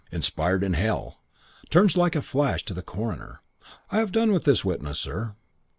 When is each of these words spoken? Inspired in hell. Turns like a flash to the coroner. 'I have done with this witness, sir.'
Inspired 0.11 0.63
in 0.63 0.73
hell. 0.73 1.21
Turns 1.69 1.95
like 1.95 2.15
a 2.15 2.23
flash 2.23 2.65
to 2.65 2.73
the 2.73 2.81
coroner. 2.81 3.41
'I 3.91 3.99
have 3.99 4.11
done 4.11 4.31
with 4.31 4.45
this 4.45 4.65
witness, 4.65 4.97
sir.' 4.99 5.35